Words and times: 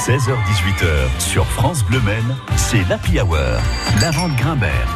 16h-18h 0.00 1.20
sur 1.20 1.44
France 1.44 1.84
Bleu 1.84 2.00
c'est 2.56 2.88
l'Happy 2.88 3.20
Hour. 3.20 3.36
La 4.00 4.10
vente 4.10 4.34
Grimbert. 4.36 4.88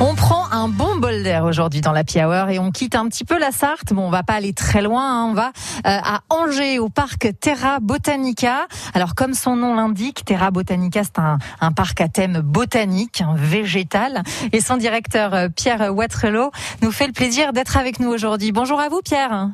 On 0.00 0.14
prend 0.14 0.50
un 0.50 0.68
bon 0.68 0.96
bol 0.96 1.22
d'air 1.22 1.44
aujourd'hui 1.44 1.82
dans 1.82 1.92
la 1.92 2.00
Hour 2.00 2.48
et 2.48 2.58
on 2.58 2.70
quitte 2.70 2.94
un 2.94 3.06
petit 3.06 3.26
peu 3.26 3.38
la 3.38 3.52
Sarthe. 3.52 3.92
Bon, 3.92 4.06
on 4.06 4.10
va 4.10 4.22
pas 4.22 4.32
aller 4.32 4.54
très 4.54 4.80
loin. 4.80 5.02
Hein. 5.04 5.28
On 5.30 5.34
va 5.34 5.48
euh, 5.48 5.50
à 5.84 6.22
Angers 6.30 6.78
au 6.78 6.88
parc 6.88 7.28
Terra 7.38 7.78
Botanica. 7.80 8.66
Alors, 8.94 9.14
comme 9.14 9.34
son 9.34 9.56
nom 9.56 9.74
l'indique, 9.74 10.24
Terra 10.24 10.50
Botanica, 10.50 11.04
c'est 11.04 11.18
un, 11.18 11.36
un, 11.60 11.72
parc 11.72 12.00
à 12.00 12.08
thème 12.08 12.40
botanique, 12.40 13.22
végétal. 13.34 14.22
Et 14.52 14.62
son 14.62 14.78
directeur 14.78 15.34
euh, 15.34 15.48
Pierre 15.54 15.94
Watrelot 15.94 16.50
nous 16.80 16.92
fait 16.92 17.08
le 17.08 17.12
plaisir 17.12 17.52
d'être 17.52 17.76
avec 17.76 18.00
nous 18.00 18.08
aujourd'hui. 18.08 18.52
Bonjour 18.52 18.80
à 18.80 18.88
vous, 18.88 19.02
Pierre. 19.04 19.50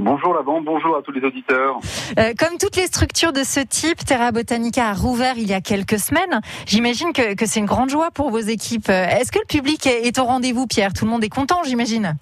Bonjour 0.00 0.32
Lavande, 0.32 0.64
bonjour 0.64 0.96
à 0.96 1.02
tous 1.02 1.10
les 1.10 1.22
auditeurs. 1.22 1.80
Euh, 2.18 2.32
comme 2.38 2.56
toutes 2.58 2.76
les 2.76 2.86
structures 2.86 3.32
de 3.32 3.42
ce 3.42 3.58
type, 3.58 3.98
Terra 4.04 4.30
Botanica 4.30 4.90
a 4.90 4.92
rouvert 4.92 5.34
il 5.36 5.48
y 5.48 5.54
a 5.54 5.60
quelques 5.60 5.98
semaines. 5.98 6.40
J'imagine 6.66 7.12
que, 7.12 7.34
que 7.34 7.46
c'est 7.46 7.58
une 7.58 7.66
grande 7.66 7.90
joie 7.90 8.12
pour 8.12 8.30
vos 8.30 8.38
équipes. 8.38 8.90
Euh, 8.90 9.06
est-ce 9.06 9.32
que 9.32 9.40
le 9.40 9.46
public 9.46 9.86
est, 9.86 10.16
au 10.20 10.24
rendez-vous, 10.24 10.68
Pierre? 10.68 10.92
Tout 10.92 11.04
le 11.04 11.10
monde 11.10 11.24
est 11.24 11.28
content, 11.28 11.62
j'imagine 11.64 12.16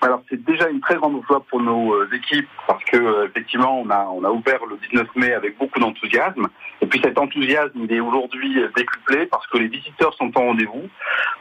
alors 0.00 0.22
c'est 0.30 0.40
déjà 0.44 0.68
une 0.68 0.78
très 0.78 0.94
grande 0.94 1.20
joie 1.26 1.42
pour 1.50 1.60
nos 1.60 1.92
euh, 1.92 2.08
équipes 2.14 2.48
parce 2.68 2.84
que 2.84 3.26
effectivement 3.26 3.80
on 3.80 3.90
a 3.90 4.06
on 4.14 4.22
a 4.22 4.30
ouvert 4.30 4.64
le 4.64 4.76
19 4.92 5.08
mai 5.16 5.32
avec 5.32 5.58
beaucoup 5.58 5.80
d'enthousiasme 5.80 6.46
et 6.80 6.86
puis 6.86 7.00
cet 7.02 7.18
enthousiasme 7.18 7.80
il 7.82 7.92
est 7.92 7.98
aujourd'hui 7.98 8.62
décuplé 8.76 9.26
parce 9.26 9.44
que 9.48 9.58
les 9.58 9.66
visiteurs 9.66 10.14
sont 10.14 10.30
en 10.36 10.42
rendez-vous. 10.42 10.84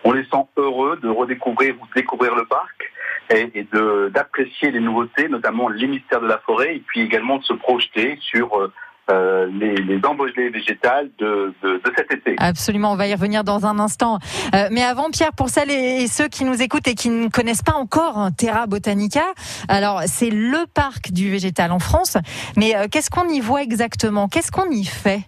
On 0.03 0.11
les 0.11 0.23
sent 0.23 0.47
heureux 0.57 0.97
de 1.03 1.07
redécouvrir 1.07 1.75
ou 1.79 1.85
de 1.85 1.93
découvrir 2.01 2.33
le 2.33 2.45
parc 2.45 2.91
et, 3.29 3.67
d'apprécier 4.17 4.71
les 4.71 4.79
nouveautés, 4.79 5.29
notamment 5.29 5.69
les 5.69 5.85
mystères 5.85 6.21
de 6.21 6.27
la 6.27 6.39
forêt, 6.39 6.77
et 6.77 6.83
puis 6.87 7.01
également 7.01 7.37
de 7.37 7.43
se 7.43 7.53
projeter 7.53 8.17
sur 8.19 8.57
euh, 8.57 8.73
euh 9.11 9.47
les, 9.53 9.75
les 9.75 10.49
végétales 10.49 11.11
de, 11.19 11.53
de, 11.61 11.73
de, 11.85 11.93
cet 11.95 12.11
été. 12.11 12.35
Absolument, 12.39 12.93
on 12.93 12.95
va 12.95 13.05
y 13.07 13.13
revenir 13.13 13.43
dans 13.43 13.67
un 13.67 13.77
instant. 13.77 14.17
Euh, 14.55 14.69
mais 14.71 14.81
avant, 14.81 15.11
Pierre, 15.11 15.33
pour 15.33 15.49
celles 15.49 15.69
et 15.69 16.07
ceux 16.07 16.29
qui 16.29 16.45
nous 16.45 16.63
écoutent 16.63 16.87
et 16.87 16.95
qui 16.95 17.09
ne 17.09 17.29
connaissent 17.29 17.61
pas 17.61 17.75
encore 17.75 18.29
Terra 18.35 18.65
Botanica, 18.65 19.25
alors 19.69 20.01
c'est 20.07 20.31
le 20.31 20.65
parc 20.65 21.11
du 21.11 21.29
végétal 21.29 21.71
en 21.71 21.79
France, 21.79 22.17
mais 22.55 22.75
euh, 22.75 22.87
qu'est-ce 22.91 23.11
qu'on 23.11 23.29
y 23.29 23.39
voit 23.39 23.61
exactement? 23.61 24.27
Qu'est-ce 24.27 24.51
qu'on 24.51 24.71
y 24.71 24.83
fait? 24.83 25.21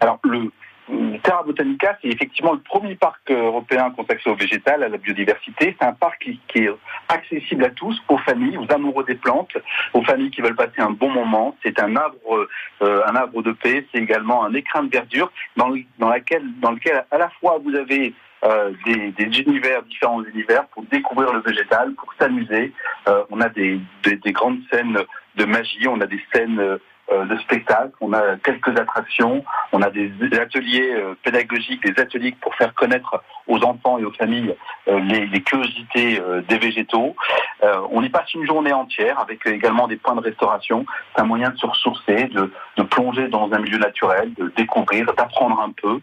Alors, 0.00 0.18
le, 0.24 0.50
Terra 1.22 1.42
Botanica, 1.44 1.96
c'est 2.02 2.08
effectivement 2.08 2.52
le 2.52 2.58
premier 2.58 2.96
parc 2.96 3.30
européen 3.30 3.90
consacré 3.90 4.30
au 4.30 4.34
végétal, 4.34 4.82
à 4.82 4.88
la 4.88 4.96
biodiversité. 4.96 5.76
C'est 5.78 5.86
un 5.86 5.92
parc 5.92 6.28
qui, 6.48 6.58
est 6.58 6.70
accessible 7.08 7.64
à 7.64 7.70
tous, 7.70 8.00
aux 8.08 8.18
familles, 8.18 8.58
aux 8.58 8.70
amoureux 8.72 9.04
des 9.04 9.14
plantes, 9.14 9.56
aux 9.94 10.02
familles 10.02 10.30
qui 10.30 10.40
veulent 10.40 10.56
passer 10.56 10.80
un 10.80 10.90
bon 10.90 11.10
moment. 11.10 11.56
C'est 11.62 11.80
un 11.80 11.94
arbre, 11.96 12.46
euh, 12.82 13.02
un 13.06 13.14
arbre 13.14 13.42
de 13.42 13.52
paix. 13.52 13.86
C'est 13.92 14.00
également 14.00 14.44
un 14.44 14.54
écrin 14.54 14.82
de 14.82 14.90
verdure 14.90 15.30
dans, 15.56 15.70
dans, 15.98 16.12
dans 16.60 16.72
lequel 16.72 17.04
à 17.10 17.18
la 17.18 17.30
fois 17.40 17.60
vous 17.62 17.74
avez 17.74 18.14
euh, 18.44 18.72
des, 18.84 19.40
univers, 19.40 19.84
différents 19.84 20.24
univers, 20.24 20.66
pour 20.68 20.82
découvrir 20.90 21.32
le 21.32 21.40
végétal, 21.40 21.94
pour 21.94 22.12
s'amuser. 22.18 22.72
Euh, 23.06 23.22
on 23.30 23.40
a 23.40 23.48
des, 23.48 23.80
des, 24.02 24.16
des, 24.16 24.32
grandes 24.32 24.58
scènes 24.68 24.98
de 25.36 25.44
magie, 25.44 25.86
on 25.86 26.00
a 26.00 26.06
des 26.06 26.20
scènes 26.34 26.78
de 27.24 27.36
spectacle, 27.38 27.92
on 28.00 28.12
a 28.12 28.36
quelques 28.36 28.78
attractions, 28.78 29.44
on 29.72 29.82
a 29.82 29.90
des 29.90 30.12
ateliers 30.38 30.94
euh, 30.94 31.14
pédagogiques, 31.22 31.82
des 31.84 32.00
ateliers 32.00 32.34
pour 32.40 32.54
faire 32.54 32.74
connaître 32.74 33.22
aux 33.52 33.64
enfants 33.64 33.98
et 33.98 34.04
aux 34.04 34.12
familles 34.12 34.54
euh, 34.88 34.98
les, 35.00 35.42
curiosités 35.42 36.20
des 36.48 36.58
végétaux. 36.58 37.14
on 37.90 38.02
y 38.02 38.08
passe 38.08 38.32
une 38.34 38.46
journée 38.46 38.72
entière 38.72 39.18
avec 39.18 39.44
également 39.46 39.88
des 39.88 39.96
points 39.96 40.14
de 40.14 40.20
restauration. 40.20 40.86
C'est 41.14 41.22
un 41.22 41.24
moyen 41.24 41.50
de 41.50 41.56
se 41.56 41.66
ressourcer, 41.66 42.28
de, 42.28 42.50
plonger 42.84 43.28
dans 43.28 43.50
un 43.52 43.58
milieu 43.58 43.78
naturel, 43.78 44.32
de 44.34 44.52
découvrir, 44.56 45.06
d'apprendre 45.16 45.60
un 45.60 45.72
peu, 45.72 46.00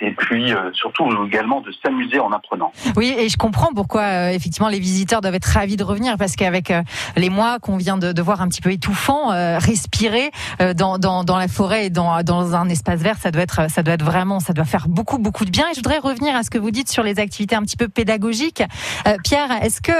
et 0.00 0.10
puis 0.12 0.52
surtout 0.72 1.08
également 1.26 1.60
de 1.60 1.72
s'amuser 1.82 2.18
en 2.18 2.32
apprenant. 2.32 2.72
Oui, 2.96 3.14
et 3.18 3.28
je 3.28 3.36
comprends 3.36 3.72
pourquoi 3.74 4.32
effectivement 4.32 4.68
les 4.68 4.80
visiteurs 4.80 5.20
doivent 5.20 5.34
être 5.34 5.52
ravis 5.52 5.76
de 5.76 5.84
revenir 5.84 6.16
parce 6.16 6.36
qu'avec 6.36 6.72
les 7.16 7.30
mois 7.30 7.58
qu'on 7.58 7.76
vient 7.76 7.98
de, 7.98 8.22
voir 8.22 8.40
un 8.40 8.48
petit 8.48 8.62
peu 8.62 8.72
étouffants, 8.72 9.30
respirer 9.58 10.30
euh, 10.60 10.74
dans, 10.74 11.36
la 11.38 11.48
forêt 11.48 11.86
et 11.86 11.90
dans, 11.90 12.54
un 12.54 12.68
espace 12.68 13.00
vert, 13.00 13.16
ça 13.18 13.30
doit 13.30 13.44
ça 13.68 13.82
doit 13.82 13.94
être 13.94 14.04
vraiment, 14.04 14.40
ça 14.40 14.52
doit 14.52 14.64
faire 14.64 14.88
beaucoup, 14.88 15.18
beaucoup 15.18 15.44
de 15.44 15.50
bien. 15.50 15.66
Et 15.68 15.74
je 15.74 15.76
voudrais 15.76 15.98
revenir 15.98 16.34
à 16.34 16.42
ce 16.42 16.50
que 16.50 16.55
vous 16.58 16.70
dites 16.70 16.88
sur 16.88 17.02
les 17.02 17.18
activités 17.18 17.56
un 17.56 17.62
petit 17.62 17.76
peu 17.76 17.88
pédagogiques. 17.88 18.62
Euh, 19.06 19.16
Pierre, 19.24 19.50
est-ce 19.62 19.80
que 19.80 19.92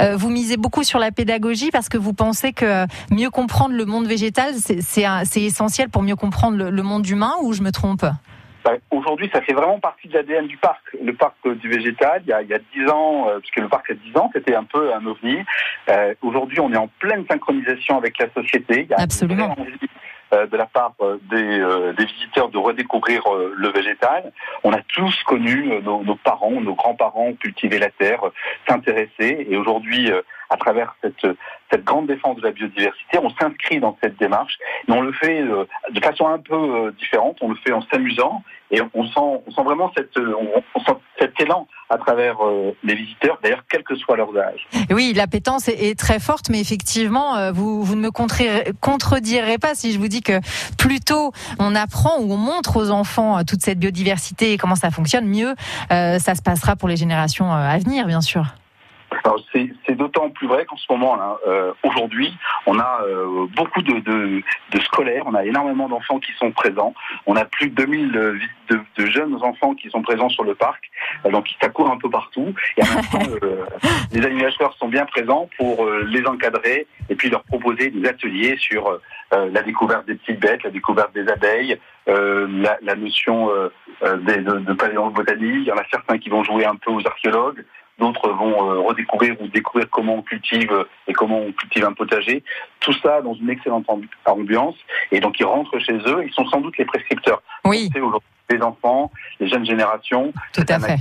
euh, 0.00 0.16
vous 0.16 0.30
misez 0.30 0.56
beaucoup 0.56 0.84
sur 0.84 0.98
la 0.98 1.10
pédagogie 1.10 1.70
parce 1.70 1.88
que 1.88 1.98
vous 1.98 2.12
pensez 2.12 2.52
que 2.52 2.86
mieux 3.10 3.30
comprendre 3.30 3.74
le 3.74 3.84
monde 3.84 4.06
végétal, 4.06 4.54
c'est 4.54 5.42
essentiel 5.42 5.88
pour 5.88 6.02
mieux 6.02 6.16
comprendre 6.16 6.56
le, 6.56 6.70
le 6.70 6.82
monde 6.82 7.06
humain 7.08 7.32
ou 7.42 7.52
je 7.52 7.62
me 7.62 7.72
trompe? 7.72 8.04
Aujourd'hui, 8.90 9.30
ça 9.32 9.40
fait 9.40 9.52
vraiment 9.52 9.78
partie 9.78 10.08
de 10.08 10.14
l'ADN 10.14 10.46
du 10.46 10.56
parc. 10.56 10.82
Le 11.02 11.14
parc 11.14 11.34
du 11.48 11.68
végétal, 11.68 12.22
il 12.24 12.30
y 12.30 12.32
a, 12.32 12.42
il 12.42 12.48
y 12.48 12.54
a 12.54 12.58
10 12.58 12.90
ans, 12.90 13.28
euh, 13.28 13.38
puisque 13.38 13.56
le 13.56 13.68
parc 13.68 13.90
a 13.90 13.94
10 13.94 14.16
ans, 14.16 14.30
c'était 14.34 14.54
un 14.54 14.64
peu 14.64 14.92
un 14.92 15.04
ovni. 15.06 15.38
Euh, 15.88 16.14
aujourd'hui, 16.22 16.60
on 16.60 16.72
est 16.72 16.76
en 16.76 16.88
pleine 16.98 17.24
synchronisation 17.30 17.96
avec 17.96 18.18
la 18.18 18.28
société. 18.34 18.82
Il 18.82 18.90
y 18.90 18.94
a 18.94 19.00
Absolument. 19.00 19.56
De 20.32 20.56
la 20.56 20.66
part 20.66 20.94
des, 21.30 21.58
des, 21.96 22.04
visiteurs 22.04 22.48
de 22.48 22.58
redécouvrir 22.58 23.22
le 23.56 23.68
végétal. 23.68 24.32
On 24.64 24.72
a 24.72 24.80
tous 24.82 25.22
connu 25.24 25.80
nos, 25.82 26.02
nos 26.02 26.16
parents, 26.16 26.60
nos 26.60 26.74
grands-parents 26.74 27.32
cultiver 27.34 27.78
la 27.78 27.90
terre, 27.90 28.20
s'intéresser. 28.68 29.46
Et 29.48 29.56
aujourd'hui, 29.56 30.10
à 30.50 30.56
travers 30.56 30.94
cette, 31.02 31.26
cette 31.70 31.84
grande 31.84 32.06
défense 32.06 32.36
de 32.36 32.42
la 32.42 32.52
biodiversité. 32.52 33.18
On 33.22 33.30
s'inscrit 33.30 33.80
dans 33.80 33.96
cette 34.02 34.18
démarche, 34.18 34.58
mais 34.86 34.94
on 34.94 35.02
le 35.02 35.12
fait 35.12 35.42
euh, 35.42 35.66
de 35.90 36.00
façon 36.00 36.26
un 36.26 36.38
peu 36.38 36.54
euh, 36.54 36.92
différente. 36.98 37.36
On 37.40 37.50
le 37.50 37.56
fait 37.56 37.72
en 37.72 37.82
s'amusant 37.82 38.42
et 38.70 38.80
on 38.94 39.06
sent, 39.06 39.42
on 39.46 39.50
sent 39.50 39.62
vraiment 39.62 39.90
cette, 39.96 40.16
euh, 40.16 40.34
on, 40.74 40.80
sent 40.80 40.96
cet 41.18 41.40
élan 41.40 41.66
à 41.90 41.96
travers 41.96 42.36
les 42.84 42.94
visiteurs, 42.94 43.38
d'ailleurs, 43.42 43.64
quel 43.70 43.82
que 43.82 43.96
soit 43.96 44.18
leur 44.18 44.28
âge. 44.36 44.68
Oui, 44.90 45.14
l'appétence 45.16 45.68
est, 45.68 45.98
très 45.98 46.20
forte, 46.20 46.50
mais 46.50 46.60
effectivement, 46.60 47.50
vous, 47.52 47.82
vous 47.82 47.94
ne 47.94 48.02
me 48.02 48.10
contredirez 48.10 49.56
pas 49.56 49.74
si 49.74 49.92
je 49.92 49.98
vous 49.98 50.08
dis 50.08 50.20
que 50.20 50.38
plus 50.76 51.00
tôt 51.00 51.32
on 51.58 51.74
apprend 51.74 52.18
ou 52.18 52.30
on 52.30 52.36
montre 52.36 52.76
aux 52.76 52.90
enfants 52.90 53.42
toute 53.42 53.62
cette 53.62 53.78
biodiversité 53.78 54.52
et 54.52 54.58
comment 54.58 54.74
ça 54.74 54.90
fonctionne, 54.90 55.26
mieux 55.26 55.54
ça 55.88 56.34
se 56.34 56.42
passera 56.42 56.76
pour 56.76 56.88
les 56.88 56.96
générations 56.96 57.50
à 57.50 57.78
venir, 57.78 58.06
bien 58.06 58.20
sûr. 58.20 58.44
C'est 59.52 59.94
d'autant 59.94 60.30
plus 60.30 60.46
vrai 60.46 60.64
qu'en 60.64 60.76
ce 60.76 60.90
moment, 60.90 61.16
là, 61.16 61.38
euh, 61.46 61.72
aujourd'hui, 61.82 62.36
on 62.66 62.78
a 62.78 63.02
euh, 63.02 63.46
beaucoup 63.56 63.82
de, 63.82 64.00
de, 64.00 64.42
de, 64.70 64.80
scolaires, 64.80 65.24
on 65.26 65.34
a 65.34 65.44
énormément 65.44 65.88
d'enfants 65.88 66.18
qui 66.18 66.32
sont 66.38 66.52
présents, 66.52 66.94
on 67.26 67.36
a 67.36 67.44
plus 67.44 67.70
de 67.70 67.74
2000 67.74 68.12
de, 68.12 68.38
de, 68.70 69.06
jeunes 69.06 69.34
enfants 69.42 69.74
qui 69.74 69.88
sont 69.90 70.02
présents 70.02 70.28
sur 70.28 70.44
le 70.44 70.54
parc, 70.54 70.90
euh, 71.24 71.30
donc 71.30 71.46
ça 71.60 71.68
court 71.68 71.90
un 71.90 71.98
peu 71.98 72.10
partout. 72.10 72.54
Et 72.76 72.82
en 72.82 72.94
même 72.94 73.04
temps, 73.06 73.48
les 74.12 74.24
animateurs 74.24 74.74
sont 74.78 74.88
bien 74.88 75.06
présents 75.06 75.48
pour 75.56 75.86
les 75.86 76.24
encadrer 76.26 76.86
et 77.08 77.14
puis 77.14 77.30
leur 77.30 77.42
proposer 77.44 77.90
des 77.90 78.08
ateliers 78.08 78.56
sur 78.58 78.98
la 79.30 79.62
découverte 79.62 80.06
des 80.06 80.14
petites 80.14 80.40
bêtes, 80.40 80.62
la 80.62 80.70
découverte 80.70 81.12
des 81.14 81.28
abeilles, 81.28 81.78
la, 82.06 82.78
la, 82.82 82.94
notion 82.94 83.48
de, 84.02 84.58
de 84.58 84.72
paléobotanie. 84.72 85.60
Il 85.60 85.64
y 85.64 85.72
en 85.72 85.76
a 85.76 85.84
certains 85.90 86.18
qui 86.18 86.28
vont 86.28 86.44
jouer 86.44 86.64
un 86.64 86.76
peu 86.76 86.90
aux 86.90 87.06
archéologues 87.06 87.64
d'autres 87.98 88.30
vont 88.30 88.70
euh, 88.70 88.80
redécouvrir 88.80 89.40
ou 89.40 89.48
découvrir 89.48 89.88
comment 89.90 90.16
on 90.16 90.22
cultive 90.22 90.72
euh, 90.72 90.84
et 91.06 91.12
comment 91.12 91.40
on 91.40 91.52
cultive 91.52 91.84
un 91.84 91.92
potager. 91.92 92.42
Tout 92.80 92.94
ça 93.02 93.20
dans 93.22 93.34
une 93.34 93.50
excellente 93.50 93.86
ambiance. 94.24 94.76
Et 95.12 95.20
donc 95.20 95.38
ils 95.40 95.44
rentrent 95.44 95.78
chez 95.78 95.96
eux, 96.06 96.24
ils 96.24 96.32
sont 96.32 96.46
sans 96.46 96.60
doute 96.60 96.78
les 96.78 96.84
prescripteurs. 96.84 97.42
Oui. 97.64 97.90
Les 98.50 98.62
enfants, 98.62 99.12
les 99.40 99.48
jeunes 99.48 99.66
générations. 99.66 100.32
Tout 100.54 100.64
à 100.68 100.78
fait. 100.78 100.98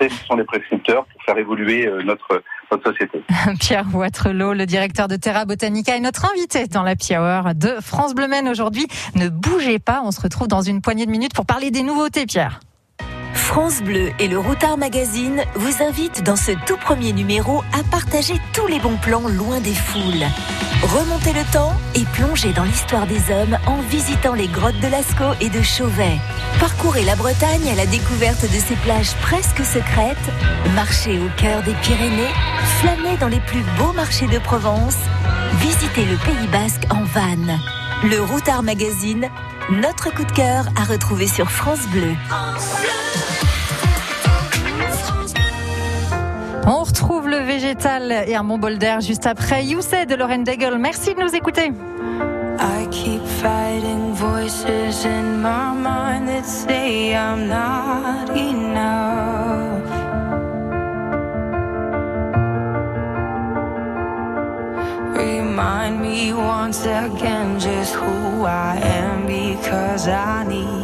Ce 0.00 0.08
sont 0.26 0.34
les 0.34 0.44
prescripteurs 0.44 1.04
pour 1.06 1.22
faire 1.22 1.38
évoluer 1.38 1.86
euh, 1.86 2.02
notre, 2.02 2.42
notre 2.70 2.90
société. 2.90 3.22
Pierre 3.60 3.86
Watrelot, 3.94 4.52
le 4.52 4.66
directeur 4.66 5.08
de 5.08 5.16
Terra 5.16 5.44
Botanica, 5.44 5.96
est 5.96 6.00
notre 6.00 6.30
invité 6.30 6.66
dans 6.66 6.82
la 6.82 6.94
Hour 7.12 7.54
de 7.54 7.80
France 7.80 8.14
Bleu 8.14 8.26
aujourd'hui. 8.50 8.86
Ne 9.14 9.28
bougez 9.28 9.78
pas, 9.78 10.02
on 10.04 10.10
se 10.10 10.20
retrouve 10.20 10.48
dans 10.48 10.62
une 10.62 10.82
poignée 10.82 11.06
de 11.06 11.10
minutes 11.10 11.34
pour 11.34 11.46
parler 11.46 11.70
des 11.70 11.82
nouveautés, 11.82 12.26
Pierre. 12.26 12.60
France 13.44 13.82
Bleu 13.82 14.10
et 14.18 14.26
le 14.26 14.38
Routard 14.38 14.78
Magazine 14.78 15.42
vous 15.54 15.82
invitent 15.82 16.22
dans 16.22 16.34
ce 16.34 16.52
tout 16.66 16.78
premier 16.78 17.12
numéro 17.12 17.62
à 17.78 17.84
partager 17.90 18.40
tous 18.54 18.66
les 18.66 18.80
bons 18.80 18.96
plans 18.96 19.28
loin 19.28 19.60
des 19.60 19.74
foules. 19.74 20.24
Remontez 20.82 21.32
le 21.34 21.44
temps 21.52 21.74
et 21.94 22.04
plongez 22.14 22.52
dans 22.52 22.64
l'histoire 22.64 23.06
des 23.06 23.30
hommes 23.30 23.56
en 23.66 23.80
visitant 23.82 24.32
les 24.32 24.48
grottes 24.48 24.80
de 24.80 24.88
Lascaux 24.88 25.34
et 25.42 25.50
de 25.50 25.62
Chauvet. 25.62 26.18
Parcourez 26.58 27.04
la 27.04 27.16
Bretagne 27.16 27.68
à 27.70 27.74
la 27.76 27.86
découverte 27.86 28.42
de 28.42 28.58
ses 28.58 28.76
plages 28.76 29.14
presque 29.20 29.62
secrètes, 29.62 30.16
marchez 30.74 31.18
au 31.18 31.28
cœur 31.36 31.62
des 31.62 31.74
Pyrénées, 31.74 32.32
flânez 32.80 33.18
dans 33.18 33.28
les 33.28 33.40
plus 33.40 33.62
beaux 33.78 33.92
marchés 33.92 34.26
de 34.26 34.38
Provence, 34.38 34.96
visitez 35.58 36.06
le 36.06 36.16
Pays 36.16 36.48
Basque 36.50 36.86
en 36.90 37.04
van. 37.04 37.58
Le 38.04 38.20
Routard 38.20 38.62
Magazine, 38.62 39.28
notre 39.70 40.12
coup 40.12 40.24
de 40.24 40.32
cœur 40.32 40.64
à 40.76 40.84
retrouver 40.84 41.26
sur 41.28 41.50
France 41.50 41.86
Bleu. 41.92 42.14
Retrouve 47.04 47.28
le 47.28 47.36
végétal 47.36 48.24
et 48.26 48.34
un 48.34 48.44
bon 48.44 48.56
bol 48.56 48.78
d'air 48.78 49.02
juste 49.02 49.26
après. 49.26 49.62
You 49.62 49.80
de 49.80 50.14
Lorraine 50.14 50.42
Daigle. 50.42 50.78
Merci 50.78 51.14
de 51.14 51.20
nous 51.20 51.34
écouter. 51.34 51.70
I 52.58 52.86
keep 52.90 53.20
fighting 53.42 54.14
voices 54.14 55.04
in 55.04 55.42
my 55.42 55.74
mind 55.74 56.28
that 56.28 56.46
say 56.46 57.14
I'm 57.14 57.46
not 57.46 58.30
enough. 58.34 59.84
Remind 65.14 66.00
me 66.00 66.32
once 66.32 66.86
again 66.86 67.60
just 67.60 67.94
who 67.94 68.46
I 68.46 68.80
am 68.82 69.26
because 69.26 70.08
I 70.08 70.44
need 70.48 70.83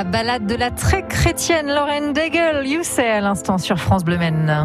La 0.00 0.04
balade 0.04 0.46
de 0.46 0.54
la 0.54 0.70
très 0.70 1.06
chrétienne 1.06 1.66
Lauren 1.66 2.12
Daigle, 2.14 2.62
You 2.64 2.80
Say 2.82 3.06
à 3.06 3.20
l'instant 3.20 3.58
sur 3.58 3.76
France 3.76 4.02
Bleu 4.02 4.16
Maine. 4.16 4.64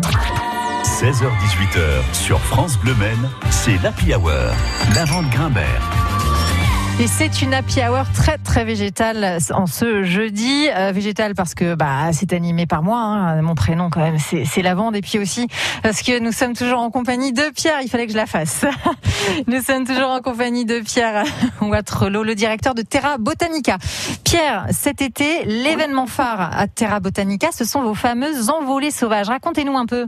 16h-18h 0.86 2.14
sur 2.14 2.40
France 2.40 2.78
Bleu 2.78 2.96
Maine, 2.96 3.30
c'est 3.50 3.76
l'Happy 3.84 4.16
Hour. 4.16 4.32
Lavande 4.96 5.30
Grimbert. 5.32 6.05
Et 6.98 7.08
c'est 7.08 7.42
une 7.42 7.54
happy 7.54 7.82
hour 7.82 8.06
très 8.14 8.38
très 8.38 8.64
végétale 8.64 9.40
en 9.54 9.66
ce 9.66 10.04
jeudi. 10.04 10.70
Euh, 10.74 10.94
végétale 10.94 11.36
parce 11.36 11.54
que 11.54 11.76
bah 11.76 12.14
c'est 12.14 12.32
animé 12.32 12.68
par 12.68 12.84
moi. 12.84 13.00
hein. 13.00 13.42
Mon 13.42 13.54
prénom 13.54 13.90
quand 13.90 14.00
même 14.00 14.18
c'est 14.18 14.62
Lavande 14.62 14.96
et 14.96 15.02
puis 15.02 15.20
aussi 15.20 15.48
parce 15.84 16.02
que 16.02 16.20
nous 16.20 16.32
sommes 16.32 16.54
toujours 16.54 16.80
en 16.80 16.92
compagnie 16.92 17.34
de 17.34 17.44
Pierre. 17.54 17.80
Il 17.84 17.90
fallait 17.90 18.06
que 18.06 18.14
je 18.14 18.18
la 18.18 18.26
fasse. 18.26 18.64
nous 19.48 19.62
sommes 19.62 19.86
toujours 19.86 20.10
en 20.10 20.22
compagnie 20.22 20.64
de 20.64 20.80
Pierre 20.80 21.26
Ouattrelot, 21.62 22.24
le 22.24 22.34
directeur 22.34 22.74
de 22.74 22.82
Terra 22.82 23.18
Botanica. 23.18 23.78
Pierre, 24.24 24.66
cet 24.72 25.02
été 25.02 25.44
l'événement 25.44 26.08
phare 26.08 26.58
à 26.58 26.68
Terra 26.68 27.02
Botanica, 27.02 27.50
ce 27.52 27.66
sont 27.66 27.82
vos 27.84 27.94
fameuses 27.96 28.50
envolées 28.50 28.92
sauvages. 28.92 29.28
Racontez-nous 29.28 29.78
un 29.78 29.86
peu. 29.86 30.08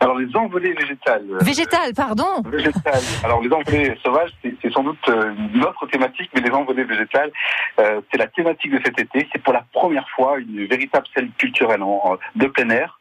Alors 0.00 0.18
les 0.18 0.34
envolées 0.36 0.72
végétales. 0.74 1.24
euh, 1.30 1.38
Végétales, 1.42 1.94
pardon. 1.94 2.42
végétales. 2.44 3.00
Alors 3.24 3.40
les 3.42 3.50
envolées 3.52 3.96
sauvages, 4.02 4.30
c'est 4.42 4.72
sans 4.72 4.82
doute 4.82 4.98
euh, 5.08 5.32
une 5.54 5.64
autre 5.64 5.86
thématique, 5.86 6.30
mais 6.34 6.40
les 6.42 6.50
envolées 6.50 6.84
végétales, 6.84 7.30
euh, 7.78 8.00
c'est 8.10 8.18
la 8.18 8.26
thématique 8.26 8.72
de 8.72 8.80
cet 8.84 8.98
été. 9.00 9.26
C'est 9.32 9.42
pour 9.42 9.52
la 9.52 9.64
première 9.72 10.08
fois 10.10 10.38
une 10.38 10.66
véritable 10.66 11.06
scène 11.14 11.30
culturelle 11.38 11.82
en- 11.82 12.18
de 12.36 12.46
plein 12.48 12.68
air 12.70 12.98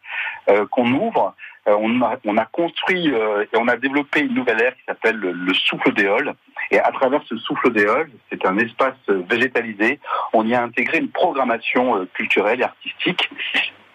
euh, 0.49 0.65
qu'on 0.67 0.89
ouvre. 0.93 1.35
Euh, 1.67 1.75
on, 1.79 2.01
a, 2.01 2.17
on 2.25 2.37
a 2.37 2.45
construit 2.45 3.09
euh, 3.13 3.43
et 3.51 3.57
on 3.57 3.67
a 3.69 3.77
développé 3.77 4.19
une 4.21 4.33
nouvelle 4.33 4.61
aire 4.61 4.75
qui 4.75 4.83
s'appelle 4.85 5.15
le, 5.15 5.31
le 5.31 5.53
souffle 5.53 5.93
d'éole. 5.93 6.33
Et 6.71 6.79
à 6.79 6.91
travers 6.91 7.21
ce 7.27 7.37
souffle 7.37 7.71
d'éole, 7.71 8.09
c'est 8.29 8.45
un 8.45 8.57
espace 8.57 8.95
végétalisé. 9.29 9.99
On 10.33 10.45
y 10.45 10.53
a 10.55 10.61
intégré 10.61 10.97
une 10.99 11.09
programmation 11.09 12.05
culturelle 12.13 12.61
et 12.61 12.63
artistique. 12.63 13.29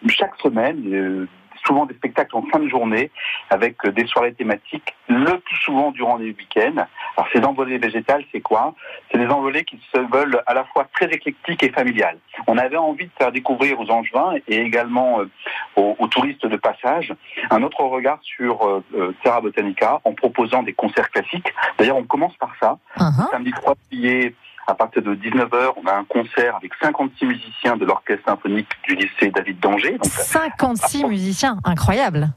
Chaque 0.08 0.36
semaine, 0.42 0.82
euh, 0.92 1.26
souvent 1.68 1.86
des 1.86 1.94
spectacles 1.94 2.34
en 2.36 2.42
fin 2.50 2.58
de 2.58 2.68
journée 2.68 3.10
avec 3.50 3.76
euh, 3.84 3.92
des 3.92 4.06
soirées 4.06 4.32
thématiques, 4.32 4.94
le 5.08 5.38
plus 5.38 5.56
souvent 5.56 5.90
durant 5.92 6.16
les 6.16 6.30
week-ends. 6.30 6.86
Alors 7.16 7.28
ces 7.32 7.44
envolées 7.44 7.78
végétales, 7.78 8.24
c'est 8.32 8.40
quoi? 8.40 8.74
C'est 9.12 9.18
des 9.18 9.28
envolées 9.28 9.64
qui 9.64 9.78
se 9.94 9.98
veulent 9.98 10.42
à 10.46 10.54
la 10.54 10.64
fois 10.64 10.86
très 10.92 11.06
éclectiques 11.06 11.62
et 11.62 11.70
familiales. 11.70 12.18
On 12.46 12.56
avait 12.58 12.76
envie 12.76 13.06
de 13.06 13.12
faire 13.18 13.32
découvrir 13.32 13.78
aux 13.78 13.90
Angevins 13.90 14.34
et 14.48 14.56
également 14.56 15.20
euh, 15.20 15.30
aux, 15.76 15.94
aux 15.98 16.08
touristes 16.08 16.46
de 16.46 16.56
passage 16.56 17.14
un 17.50 17.62
autre 17.62 17.82
regard 17.82 18.18
sur 18.22 18.66
euh, 18.66 18.84
euh, 18.94 19.14
Terra 19.22 19.40
Botanica 19.40 20.00
en 20.04 20.12
proposant 20.12 20.62
des 20.62 20.72
concerts 20.72 21.10
classiques. 21.10 21.52
D'ailleurs, 21.78 21.96
on 21.96 22.04
commence 22.04 22.36
par 22.36 22.52
ça. 22.60 22.78
Uh-huh. 22.96 23.30
Samedi 23.30 23.50
3 23.52 23.74
juillet, 23.90 24.34
à 24.68 24.74
partir 24.74 25.02
de 25.02 25.14
19h, 25.14 25.72
on 25.82 25.86
a 25.86 25.94
un 25.94 26.04
concert 26.04 26.54
avec 26.56 26.72
56 26.80 27.24
musiciens 27.24 27.76
de 27.76 27.84
l'orchestre 27.86 28.24
symphonique 28.26 28.68
du 28.86 28.94
lycée 28.96 29.30
David 29.34 29.58
d'Angers. 29.60 29.92
Donc, 29.98 30.04
56 30.04 31.04
musiciens, 31.04 31.56
incroyable. 31.64 32.28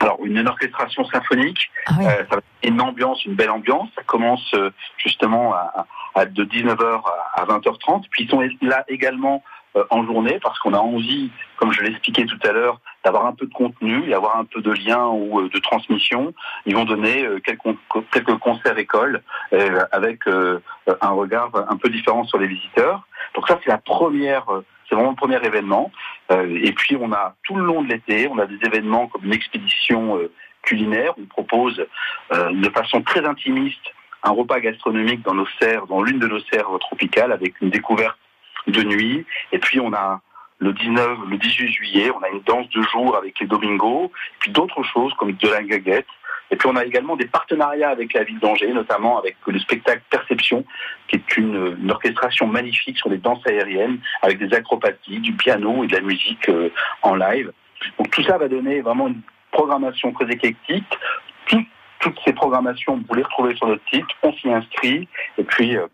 alors 0.00 0.18
une 0.24 0.46
orchestration 0.46 1.04
symphonique, 1.06 1.70
Ah 1.86 1.92
oui. 1.98 2.04
euh, 2.06 2.10
ça 2.28 2.36
va 2.36 2.36
être 2.36 2.44
une 2.70 2.80
ambiance, 2.80 3.24
une 3.24 3.34
belle 3.34 3.50
ambiance. 3.50 3.88
Ça 3.96 4.02
commence 4.04 4.46
euh, 4.54 4.70
justement 4.98 5.54
à, 5.54 5.86
à- 6.14 6.26
de 6.26 6.44
19h 6.44 7.02
à 7.34 7.44
20h30. 7.46 8.04
Puis 8.10 8.24
ils 8.24 8.30
sont 8.30 8.42
là 8.60 8.84
également 8.88 9.42
en 9.90 10.04
journée 10.04 10.38
parce 10.42 10.58
qu'on 10.58 10.74
a 10.74 10.78
envie, 10.78 11.30
comme 11.56 11.72
je 11.72 11.82
l'expliquais 11.82 12.26
tout 12.26 12.38
à 12.44 12.52
l'heure, 12.52 12.80
d'avoir 13.04 13.26
un 13.26 13.32
peu 13.32 13.46
de 13.46 13.52
contenu 13.52 14.08
et 14.08 14.14
avoir 14.14 14.38
un 14.38 14.44
peu 14.44 14.62
de 14.62 14.72
lien 14.72 15.06
ou 15.06 15.40
euh, 15.40 15.48
de 15.48 15.58
transmission. 15.58 16.32
Ils 16.66 16.74
vont 16.74 16.84
donner 16.84 17.24
euh, 17.24 17.38
quelques, 17.40 18.38
concerts 18.38 18.78
écoles 18.78 19.22
euh, 19.52 19.84
avec 19.92 20.26
euh, 20.26 20.60
un 21.00 21.10
regard 21.10 21.50
un 21.68 21.76
peu 21.76 21.90
différent 21.90 22.24
sur 22.24 22.38
les 22.38 22.46
visiteurs. 22.46 23.06
Donc 23.34 23.46
ça, 23.48 23.58
c'est 23.62 23.70
la 23.70 23.78
première, 23.78 24.48
euh, 24.50 24.64
c'est 24.88 24.94
vraiment 24.94 25.10
le 25.10 25.16
premier 25.16 25.44
événement. 25.44 25.92
Euh, 26.30 26.60
et 26.62 26.72
puis 26.72 26.96
on 26.96 27.12
a 27.12 27.34
tout 27.42 27.56
le 27.56 27.64
long 27.64 27.82
de 27.82 27.88
l'été, 27.88 28.28
on 28.28 28.38
a 28.38 28.46
des 28.46 28.58
événements 28.64 29.08
comme 29.08 29.24
une 29.24 29.34
expédition 29.34 30.16
euh, 30.16 30.32
culinaire. 30.62 31.12
On 31.18 31.26
propose 31.26 31.86
euh, 32.32 32.50
de 32.52 32.68
façon 32.70 33.02
très 33.02 33.24
intimiste 33.24 33.84
un 34.26 34.30
repas 34.30 34.58
gastronomique 34.60 35.20
dans 35.20 35.34
nos 35.34 35.46
serres, 35.60 35.86
dans 35.86 36.02
l'une 36.02 36.18
de 36.18 36.26
nos 36.26 36.40
serres 36.40 36.70
tropicales, 36.80 37.30
avec 37.30 37.60
une 37.60 37.68
découverte 37.68 38.16
de 38.66 38.82
nuit. 38.82 39.24
Et 39.52 39.58
puis 39.58 39.80
on 39.80 39.92
a 39.92 40.20
le 40.58 40.72
19, 40.72 41.18
le 41.28 41.36
18 41.36 41.72
juillet, 41.72 42.10
on 42.10 42.22
a 42.22 42.28
une 42.28 42.40
danse 42.40 42.68
de 42.70 42.82
jour 42.82 43.16
avec 43.16 43.38
les 43.40 43.46
Domingos, 43.46 44.10
puis 44.38 44.50
d'autres 44.50 44.82
choses 44.82 45.12
comme 45.14 45.32
de 45.32 45.48
la. 45.48 45.60
Et 46.50 46.56
puis 46.56 46.68
on 46.68 46.76
a 46.76 46.84
également 46.84 47.16
des 47.16 47.26
partenariats 47.26 47.90
avec 47.90 48.12
la 48.12 48.22
ville 48.22 48.38
d'Angers, 48.38 48.72
notamment 48.72 49.18
avec 49.18 49.36
le 49.46 49.58
spectacle 49.58 50.02
Perception, 50.10 50.64
qui 51.08 51.16
est 51.16 51.36
une, 51.36 51.90
orchestration 51.90 52.46
magnifique 52.46 52.98
sur 52.98 53.08
les 53.08 53.18
danses 53.18 53.44
aériennes, 53.46 53.98
avec 54.22 54.38
des 54.38 54.54
acrobaties, 54.54 55.20
du 55.20 55.32
piano 55.32 55.84
et 55.84 55.86
de 55.86 55.94
la 55.94 56.02
musique 56.02 56.48
euh, 56.48 56.70
en 57.02 57.14
live. 57.14 57.52
Donc 57.98 58.10
tout 58.10 58.22
ça 58.22 58.38
va 58.38 58.48
donner 58.48 58.80
vraiment 58.82 59.08
une 59.08 59.20
programmation 59.50 60.12
très 60.12 60.30
éclectique. 60.30 60.84
Tout, 61.46 61.64
toutes 62.00 62.18
ces 62.24 62.32
programmations, 62.32 63.02
vous 63.08 63.14
les 63.14 63.22
retrouvez 63.22 63.54
sur 63.56 63.66
notre 63.66 63.82
site, 63.92 64.06
on 64.22 64.32
s'y 64.34 64.50
inscrit, 64.50 65.08
et 65.38 65.44
puis 65.44 65.76
euh, 65.76 65.86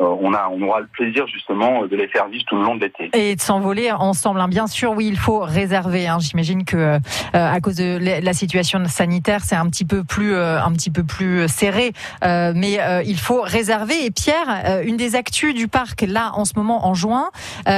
on, 0.00 0.32
a, 0.34 0.48
on 0.50 0.62
aura 0.62 0.80
le 0.80 0.86
plaisir 0.86 1.26
justement 1.26 1.86
de 1.86 1.96
les 1.96 2.08
faire 2.08 2.28
vivre 2.28 2.44
tout 2.46 2.56
le 2.56 2.62
long 2.62 2.76
de 2.76 2.80
l'été. 2.80 3.10
Et 3.14 3.36
de 3.36 3.40
s'envoler 3.40 3.90
ensemble. 3.92 4.40
Hein. 4.40 4.48
Bien 4.48 4.66
sûr, 4.66 4.92
oui, 4.92 5.06
il 5.06 5.18
faut 5.18 5.40
réserver. 5.40 6.06
Hein. 6.06 6.18
J'imagine 6.20 6.64
que 6.64 6.76
euh, 6.76 6.98
à 7.32 7.60
cause 7.60 7.76
de 7.76 7.98
la 7.98 8.32
situation 8.32 8.84
sanitaire, 8.86 9.44
c'est 9.44 9.56
un 9.56 9.66
petit 9.68 9.84
peu 9.84 10.04
plus, 10.04 10.34
euh, 10.34 11.48
serré, 11.48 11.92
euh, 12.24 12.52
mais 12.54 12.80
euh, 12.80 13.02
il 13.04 13.18
faut 13.18 13.40
réserver. 13.42 14.04
Et 14.04 14.10
Pierre, 14.10 14.46
euh, 14.64 14.82
une 14.84 14.96
des 14.96 15.14
actus 15.14 15.54
du 15.54 15.68
parc 15.68 16.02
là 16.02 16.32
en 16.34 16.44
ce 16.44 16.52
moment 16.56 16.86
en 16.86 16.94
juin, 16.94 17.30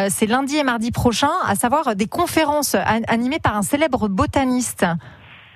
c'est 0.08 0.26
lundi 0.26 0.56
et 0.56 0.64
mardi 0.64 0.90
prochain, 0.90 1.30
à 1.46 1.54
savoir 1.54 1.96
des 1.96 2.06
conférences 2.06 2.74
animées 3.08 3.38
par 3.38 3.56
un 3.56 3.62
célèbre 3.62 4.08
botaniste. 4.08 4.86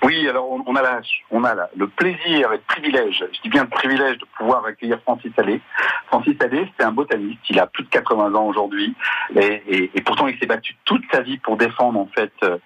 Oui, 0.04 0.28
alors 0.28 0.50
on, 0.50 0.76
a, 0.76 0.82
la, 0.82 1.00
on 1.30 1.44
a 1.44 1.54
le 1.74 1.88
plaisir 1.88 2.52
et 2.52 2.56
le 2.56 2.62
privilège, 2.66 3.24
je 3.32 3.40
dis 3.40 3.48
bien 3.48 3.62
le 3.62 3.70
privilège 3.70 4.18
de 4.18 4.26
pouvoir 4.36 4.62
accueillir 4.66 5.00
Francis 5.00 5.32
Allais. 5.38 5.62
Francis 6.08 6.34
Allais, 6.40 6.70
c'est 6.76 6.84
un 6.84 6.92
botaniste, 6.92 7.40
il 7.48 7.58
a 7.58 7.66
plus 7.66 7.84
de 7.84 7.88
80 7.88 8.34
ans 8.34 8.44
aujourd'hui, 8.44 8.94
et, 9.34 9.62
et, 9.66 9.90
et, 9.94 10.00
pourtant 10.02 10.26
il 10.28 10.38
s'est 10.38 10.44
battu 10.44 10.76
toute 10.84 11.02
sa 11.10 11.22
vie 11.22 11.38
pour 11.38 11.56
défendre 11.56 11.98
en 11.98 12.08
fait 12.14 12.32
euh, 12.42 12.58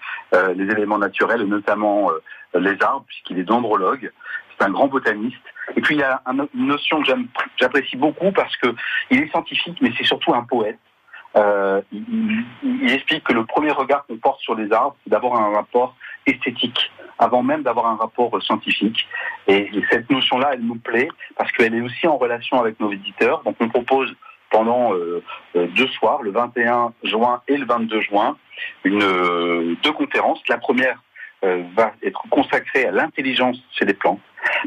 les 0.54 0.64
éléments 0.64 0.99
naturels, 0.99 1.45
notamment 1.45 2.11
euh, 2.11 2.59
les 2.59 2.83
arbres, 2.83 3.04
puisqu'il 3.07 3.38
est 3.38 3.45
dendrologue. 3.45 4.11
C'est 4.59 4.64
un 4.64 4.71
grand 4.71 4.88
botaniste. 4.88 5.37
Et 5.76 5.80
puis 5.80 5.95
il 5.95 6.00
y 6.00 6.02
a 6.02 6.21
une 6.26 6.66
notion 6.66 7.00
que 7.02 7.12
j'apprécie 7.57 7.97
beaucoup 7.97 8.33
parce 8.33 8.57
que 8.57 8.75
il 9.11 9.23
est 9.23 9.28
scientifique, 9.28 9.78
mais 9.80 9.92
c'est 9.97 10.04
surtout 10.04 10.35
un 10.35 10.42
poète. 10.42 10.78
Euh, 11.37 11.82
il, 11.92 12.90
explique 12.90 13.25
que 13.25 13.32
le 13.32 13.44
premier 13.44 13.70
regard 13.70 14.06
qu'on 14.06 14.16
porte 14.16 14.40
sur 14.40 14.54
les 14.54 14.73
arbres, 14.73 14.97
c'est 15.04 15.11
d'avoir 15.11 15.40
un 15.40 15.54
rapport 15.54 15.94
esthétique, 16.26 16.90
avant 17.18 17.42
même 17.42 17.62
d'avoir 17.62 17.87
un 17.87 17.97
rapport 17.97 18.42
scientifique. 18.42 19.06
Et, 19.47 19.68
et 19.76 19.85
cette 19.90 20.11
notion-là, 20.11 20.50
elle 20.54 20.62
nous 20.62 20.78
plaît 20.78 21.08
parce 21.37 21.52
qu'elle 21.52 21.75
est 21.75 21.80
aussi 21.80 22.06
en 22.06 22.16
relation 22.16 22.58
avec 22.61 22.80
nos 22.80 22.88
visiteurs. 22.88 23.42
Donc 23.44 23.56
on 23.61 23.68
propose 23.68 24.14
pendant 24.50 24.94
euh, 24.94 25.23
deux 25.54 25.88
soirs, 25.88 26.23
le 26.23 26.30
21 26.30 26.92
juin 27.04 27.42
et 27.49 27.56
le 27.56 27.66
22 27.66 28.00
juin, 28.00 28.37
euh, 28.87 29.75
deux 29.82 29.92
conférences. 29.92 30.40
La 30.49 30.58
première 30.58 31.02
euh, 31.44 31.62
va 31.76 31.92
être 32.02 32.23
consacrée 32.30 32.87
à 32.87 32.90
l'intelligence 32.90 33.56
chez 33.78 33.85
les 33.85 33.94
plantes, 33.94 34.20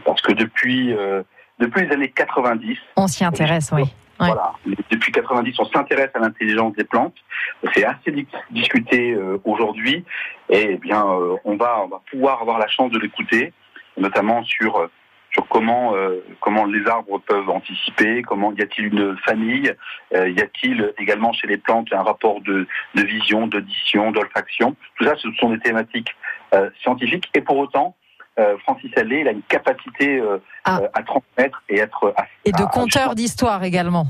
parce 0.06 0.22
que 0.22 0.32
depuis, 0.32 0.94
euh, 0.94 1.24
depuis 1.60 1.86
les 1.86 1.94
années 1.94 2.12
90... 2.12 2.78
On 2.96 3.08
s'y 3.08 3.26
intéresse, 3.26 3.72
oui. 3.74 3.84
Voilà. 4.28 4.54
Depuis 4.90 5.12
90, 5.12 5.60
on 5.60 5.66
s'intéresse 5.66 6.12
à 6.14 6.20
l'intelligence 6.20 6.74
des 6.76 6.84
plantes. 6.84 7.16
C'est 7.74 7.86
assez 7.86 8.26
discuté 8.52 9.14
euh, 9.14 9.38
aujourd'hui. 9.46 10.06
Et 10.50 10.72
eh 10.72 10.78
bien, 10.78 11.06
euh, 11.06 11.38
on 11.46 11.56
va, 11.56 11.82
on 11.84 11.88
va 11.88 12.02
pouvoir 12.10 12.42
avoir 12.42 12.60
la 12.60 12.68
chance 12.68 12.92
de 12.92 13.00
l'écouter, 13.00 13.54
notamment 13.98 14.44
sur 14.44 14.90
sur 15.32 15.48
comment 15.48 15.96
euh, 15.96 16.24
comment 16.40 16.66
les 16.66 16.86
arbres 16.88 17.20
peuvent 17.20 17.50
anticiper, 17.50 18.22
comment 18.22 18.54
y 18.54 18.62
a-t-il 18.62 18.94
une 18.94 19.18
famille, 19.18 19.74
euh, 20.14 20.30
y 20.30 20.42
a-t-il 20.42 20.94
également 20.98 21.34
chez 21.34 21.48
les 21.48 21.58
plantes 21.58 21.92
un 21.94 22.04
rapport 22.04 22.42
de, 22.42 22.68
de 22.96 23.02
vision, 23.02 23.48
d'audition, 23.48 24.12
d'olfaction. 24.12 24.76
Tout 24.98 25.06
ça, 25.06 25.16
ce 25.18 25.32
sont 25.40 25.50
des 25.50 25.60
thématiques 25.60 26.16
euh, 26.54 26.70
scientifiques. 26.82 27.30
Et 27.34 27.42
pour 27.42 27.58
autant, 27.58 27.96
euh, 28.42 28.58
Francis 28.60 28.92
Allais, 28.98 29.22
il 29.22 29.28
a 29.28 29.32
une 29.32 29.44
capacité 29.44 30.20
euh, 30.20 30.38
ah. 30.66 30.82
à 30.94 31.04
transmettre 31.04 31.62
et 31.70 31.80
être 31.80 32.14
à, 32.18 32.26
et 32.46 32.52
de 32.52 32.64
conteur 32.66 33.16
d'histoire 33.16 33.64
également. 33.64 34.08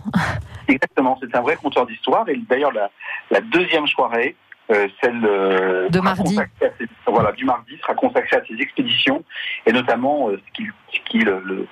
Exactement, 0.68 1.20
c'est 1.22 1.36
un 1.36 1.42
vrai 1.42 1.58
conteur 1.58 1.86
d'histoire. 1.86 2.28
Et 2.30 2.38
d'ailleurs, 2.50 2.72
la, 2.72 2.90
la, 3.30 3.42
deuxième 3.42 3.88
soirée, 3.88 4.36
euh, 4.72 4.88
celle 5.02 5.22
de 5.22 6.00
mardi, 6.00 6.40
ses, 6.60 6.88
voilà, 7.08 7.32
du 7.34 7.46
mardi, 7.46 7.78
sera 7.82 7.94
consacrée 7.94 8.38
à 8.38 8.46
ses 8.46 8.62
expéditions 8.62 9.24
et 9.66 9.74
notamment 9.74 10.30
ce 10.30 10.54
qui, 10.54 10.68
ce 10.94 11.00
qui 11.10 11.20
le, 11.20 11.42
le 11.44 11.68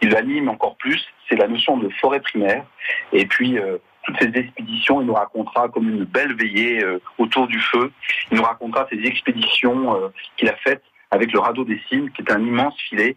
qui 0.00 0.08
l'anime 0.08 0.48
encore 0.48 0.76
plus, 0.76 1.04
c'est 1.28 1.36
la 1.36 1.46
notion 1.46 1.76
de 1.76 1.90
forêt 2.00 2.20
primaire. 2.20 2.64
Et 3.12 3.26
puis 3.26 3.58
toutes 4.04 4.18
ces 4.18 4.30
expéditions, 4.34 5.02
il 5.02 5.06
nous 5.06 5.14
racontera 5.14 5.68
comme 5.68 5.90
une 5.90 6.04
belle 6.04 6.34
veillée 6.34 6.82
autour 7.18 7.46
du 7.46 7.60
feu. 7.60 7.92
Il 8.30 8.38
nous 8.38 8.42
racontera 8.42 8.86
ces 8.90 8.98
expéditions 9.04 10.10
qu'il 10.38 10.48
a 10.48 10.56
faites 10.56 10.82
avec 11.10 11.32
le 11.32 11.40
radeau 11.40 11.64
des 11.64 11.80
cimes, 11.88 12.10
qui 12.10 12.22
est 12.22 12.32
un 12.32 12.40
immense 12.40 12.74
filet 12.88 13.16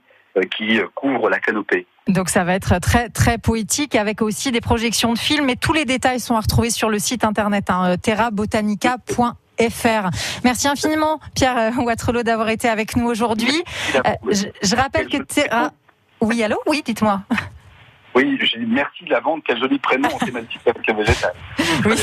qui 0.57 0.79
couvre 0.95 1.29
la 1.29 1.39
canopée. 1.39 1.85
Donc 2.07 2.29
ça 2.29 2.43
va 2.43 2.55
être 2.55 2.79
très 2.79 3.09
très 3.09 3.37
poétique 3.37 3.95
avec 3.95 4.21
aussi 4.21 4.51
des 4.51 4.61
projections 4.61 5.13
de 5.13 5.17
films 5.17 5.49
et 5.49 5.55
tous 5.55 5.73
les 5.73 5.85
détails 5.85 6.19
sont 6.19 6.35
à 6.35 6.41
retrouver 6.41 6.69
sur 6.69 6.89
le 6.89 6.99
site 6.99 7.23
internet 7.23 7.69
hein, 7.69 7.95
terrabotanica.fr. 7.97 10.09
Merci 10.43 10.67
infiniment 10.67 11.19
Pierre 11.35 11.71
Watrelot 11.77 12.23
d'avoir 12.23 12.49
été 12.49 12.67
avec 12.67 12.97
nous 12.97 13.07
aujourd'hui. 13.07 13.63
Euh, 13.95 13.99
je, 14.29 14.47
je, 14.61 14.75
rappelle 14.75 15.07
que 15.07 15.17
Terra... 15.17 15.71
Oui, 16.19 16.41
allô? 16.41 16.57
Oui, 16.67 16.81
dites-moi. 16.85 17.21
Oui, 18.15 18.37
je 18.41 18.57
dis 18.59 18.65
merci 18.67 19.03
de 19.05 19.09
la 19.09 19.19
vente, 19.19 19.43
quel 19.45 19.59
joli 19.59 19.79
prénom 19.79 20.09
en 20.09 20.17
thématique. 20.17 20.61
Oui, 21.85 21.95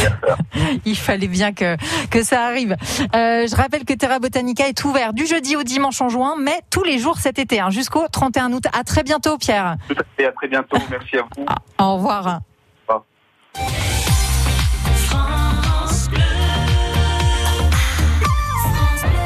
il 0.85 0.97
fallait 0.97 1.29
bien 1.29 1.53
que, 1.53 1.77
que 2.11 2.23
ça 2.23 2.45
arrive. 2.45 2.77
Euh, 3.15 3.47
je 3.47 3.57
rappelle 3.57 3.85
que 3.85 3.95
Terra 3.95 4.19
Botanica 4.19 4.69
est 4.69 4.85
ouvert 4.85 5.13
du 5.13 5.27
jeudi 5.27 5.57
au 5.57 5.63
dimanche 5.63 6.01
en 6.01 6.09
juin, 6.09 6.35
mais 6.39 6.61
tous 6.71 6.83
les 6.83 6.99
jours 6.99 7.19
cet 7.19 7.39
été, 7.39 7.61
hein, 7.61 7.71
jusqu'au 7.71 8.07
31 8.09 8.53
août. 8.53 8.65
À 8.79 8.85
très 8.85 9.03
bientôt, 9.03 9.39
Pierre. 9.39 9.77
Tout 9.89 9.95
à 9.99 10.05
fait, 10.17 10.27
à 10.27 10.33
très 10.33 10.49
bientôt. 10.49 10.79
Merci 10.91 11.19
à 11.19 11.23
vous. 11.37 11.47
Au 11.79 11.95
revoir. 11.95 12.41